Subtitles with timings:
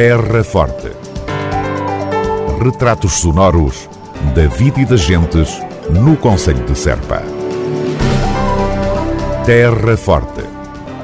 [0.00, 0.92] Terra Forte.
[2.62, 3.90] Retratos sonoros
[4.32, 5.60] da vida e das gentes
[5.90, 7.20] no Conselho de Serpa.
[9.44, 10.44] Terra Forte.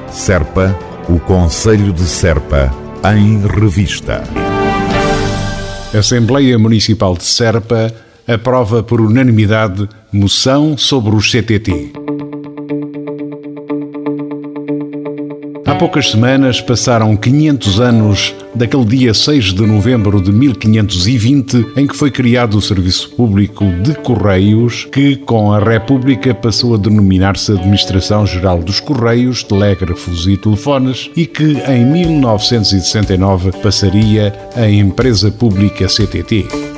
[0.09, 0.73] Serpa,
[1.09, 2.73] o Conselho de Serpa,
[3.13, 4.23] em revista.
[5.93, 7.93] Assembleia Municipal de Serpa
[8.25, 12.14] aprova por unanimidade moção sobre os CTT.
[15.75, 21.93] Há poucas semanas passaram 500 anos daquele dia 6 de novembro de 1520 em que
[21.93, 28.25] foi criado o Serviço Público de Correios, que com a República passou a denominar-se Administração
[28.25, 36.74] Geral dos Correios, Telégrafos e Telefones e que em 1969 passaria a Empresa Pública CTT.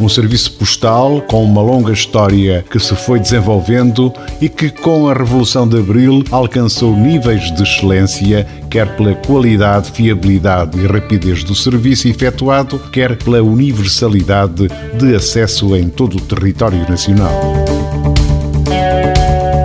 [0.00, 5.14] Um serviço postal com uma longa história que se foi desenvolvendo e que, com a
[5.14, 12.08] Revolução de Abril, alcançou níveis de excelência, quer pela qualidade, fiabilidade e rapidez do serviço
[12.08, 17.79] efetuado, quer pela universalidade de acesso em todo o território nacional.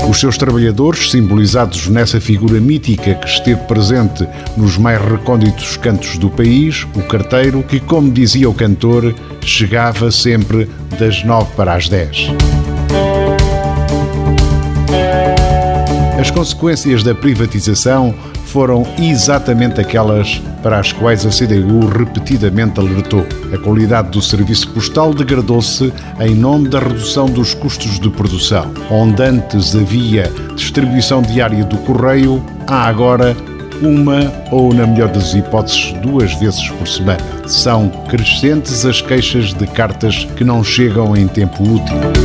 [0.09, 6.30] Os seus trabalhadores, simbolizados nessa figura mítica que esteve presente nos mais recônditos cantos do
[6.30, 12.28] país, o carteiro, que, como dizia o cantor, chegava sempre das nove para as dez.
[16.20, 18.16] As consequências da privatização
[18.56, 23.28] foram exatamente aquelas para as quais a CDU repetidamente alertou.
[23.53, 28.72] A qualidade do serviço postal degradou-se em nome da redução dos custos de produção.
[28.89, 33.36] Onde antes havia distribuição diária do correio, há agora
[33.81, 37.20] uma ou, na melhor das hipóteses, duas vezes por semana.
[37.45, 42.24] São crescentes as queixas de cartas que não chegam em tempo útil.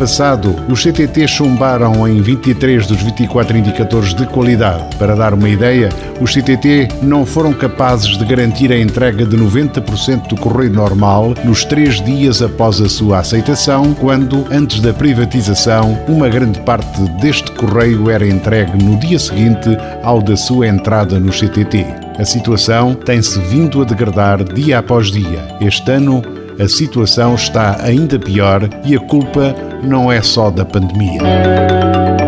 [0.00, 4.96] Passado, os CTT chumbaram em 23 dos 24 indicadores de qualidade.
[4.96, 10.28] Para dar uma ideia, os CTT não foram capazes de garantir a entrega de 90%
[10.28, 16.30] do correio normal nos três dias após a sua aceitação, quando, antes da privatização, uma
[16.30, 21.84] grande parte deste correio era entregue no dia seguinte ao da sua entrada no CTT.
[22.18, 25.46] A situação tem-se vindo a degradar dia após dia.
[25.60, 26.22] Este ano,
[26.60, 32.19] a situação está ainda pior e a culpa não é só da pandemia.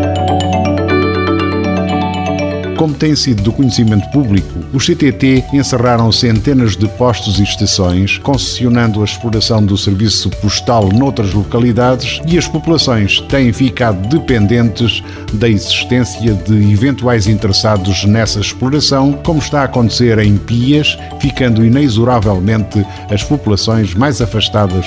[2.82, 9.03] Como tem sido do conhecimento público, os CTT encerraram centenas de postos e estações, concessionando
[9.03, 15.00] a exploração do serviço postal noutras localidades e as populações têm ficado dependentes
[15.34, 22.84] da existência de eventuais interessados nessa exploração, como está a acontecer em Pias, ficando inexoravelmente
[23.09, 24.87] as populações mais afastadas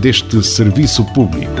[0.00, 1.52] deste serviço público.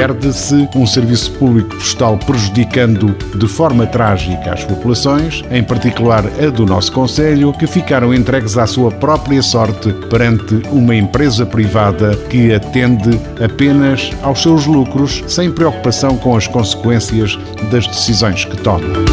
[0.00, 6.64] Perde-se um serviço público postal prejudicando de forma trágica as populações, em particular a do
[6.64, 13.10] nosso Conselho, que ficaram entregues à sua própria sorte perante uma empresa privada que atende
[13.44, 17.38] apenas aos seus lucros, sem preocupação com as consequências
[17.70, 19.09] das decisões que toma.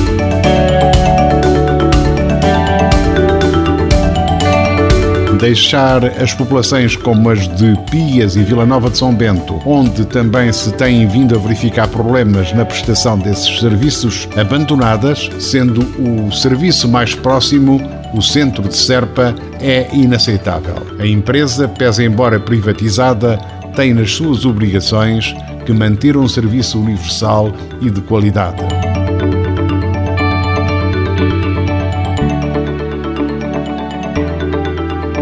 [5.38, 10.52] Deixar as populações como as de Pias e Vila Nova de São Bento, onde também
[10.52, 17.14] se têm vindo a verificar problemas na prestação desses serviços, abandonadas, sendo o serviço mais
[17.16, 17.82] próximo
[18.14, 20.76] o centro de Serpa, é inaceitável.
[21.00, 23.38] A empresa, pese embora privatizada,
[23.76, 28.77] tem nas suas obrigações que manter um serviço universal e de qualidade.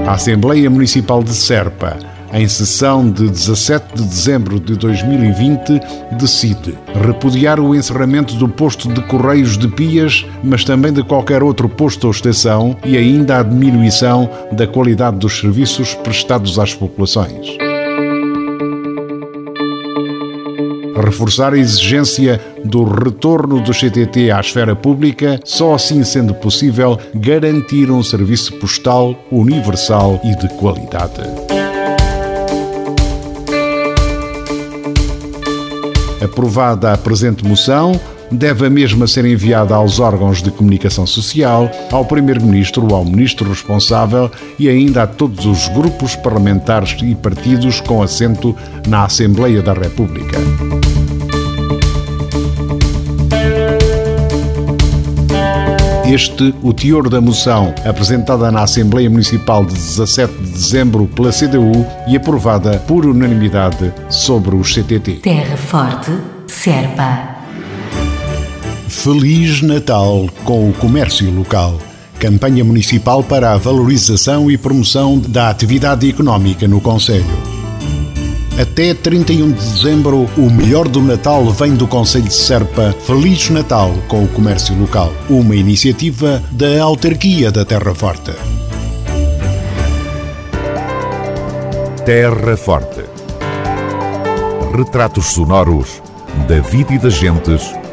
[0.06, 1.98] A Assembleia Municipal de Serpa,
[2.32, 5.80] em sessão de 17 de dezembro de 2020,
[6.12, 11.68] decide repudiar o encerramento do posto de Correios de Pias, mas também de qualquer outro
[11.68, 17.65] posto ou estação e ainda a diminuição da qualidade dos serviços prestados às populações.
[20.96, 27.92] Reforçar a exigência do retorno do CTT à esfera pública, só assim sendo possível garantir
[27.92, 31.22] um serviço postal universal e de qualidade.
[36.24, 38.00] Aprovada a presente moção,
[38.36, 44.30] deve a mesma ser enviada aos órgãos de comunicação social, ao Primeiro-Ministro, ao Ministro responsável
[44.60, 48.56] e ainda a todos os grupos parlamentares e partidos com assento
[48.88, 50.38] na Assembleia da República.
[56.08, 61.86] Este, o teor da moção apresentada na Assembleia Municipal de 17 de dezembro pela CDU
[62.08, 65.16] e aprovada por unanimidade sobre os CTT.
[65.24, 66.12] Terra Forte,
[66.48, 67.35] Serpa.
[69.06, 71.78] Feliz Natal com o comércio local.
[72.18, 77.24] Campanha Municipal para a valorização e promoção da atividade económica no Conselho.
[78.60, 82.96] Até 31 de dezembro, o melhor do Natal vem do Conselho de Serpa.
[83.06, 85.14] Feliz Natal com o comércio local.
[85.30, 88.32] Uma iniciativa da Autarquia da Terra Forte.
[92.04, 93.04] Terra Forte.
[94.76, 96.02] Retratos sonoros
[96.48, 97.85] da vida e das gentes